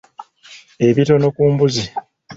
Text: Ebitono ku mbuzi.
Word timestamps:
Ebitono 0.87 1.27
ku 1.35 1.43
mbuzi. 1.51 1.85